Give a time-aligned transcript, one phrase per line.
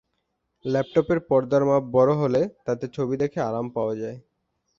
[0.65, 4.17] ল্যাপটপের পর্দার মাপ বড় হলে তাতে ছবি দেখে আরাম পাওয়া যায়।